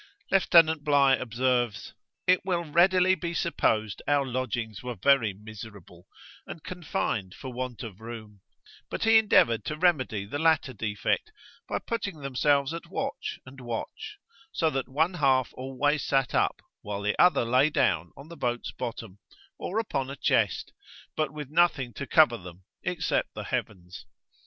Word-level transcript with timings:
Lieutenant 0.31 0.83
Bligh 0.83 1.13
observes, 1.21 1.93
'it 2.25 2.41
will 2.43 2.63
readily 2.63 3.13
be 3.13 3.35
supposed 3.35 4.01
our 4.07 4.25
lodgings 4.25 4.81
were 4.81 4.95
very 4.95 5.31
miserable, 5.31 6.07
and 6.47 6.63
confined 6.63 7.35
for 7.35 7.53
want 7.53 7.83
of 7.83 8.01
room'; 8.01 8.41
but 8.89 9.03
he 9.03 9.19
endeavoured 9.19 9.63
to 9.65 9.77
remedy 9.77 10.25
the 10.25 10.39
latter 10.39 10.73
defect, 10.73 11.31
by 11.69 11.77
putting 11.77 12.21
themselves 12.21 12.73
at 12.73 12.87
watch 12.87 13.39
and 13.45 13.61
watch; 13.61 14.17
so 14.51 14.71
that 14.71 14.89
one 14.89 15.13
half 15.13 15.53
always 15.53 16.03
sat 16.03 16.33
up, 16.33 16.63
while 16.81 17.03
the 17.03 17.15
other 17.21 17.45
lay 17.45 17.69
down 17.69 18.09
on 18.17 18.27
the 18.27 18.35
boat's 18.35 18.71
bottom, 18.71 19.19
or 19.59 19.77
upon 19.77 20.09
a 20.09 20.15
chest, 20.15 20.73
but 21.15 21.31
with 21.31 21.51
nothing 21.51 21.93
to 21.93 22.07
cover 22.07 22.37
them 22.37 22.63
except 22.81 23.35
the 23.35 23.43
heavens. 23.43 24.07